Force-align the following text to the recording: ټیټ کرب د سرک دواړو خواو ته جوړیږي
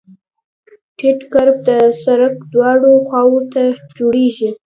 ټیټ 0.97 1.19
کرب 1.33 1.55
د 1.67 1.69
سرک 2.03 2.35
دواړو 2.53 2.91
خواو 3.07 3.37
ته 3.53 3.61
جوړیږي 3.97 4.49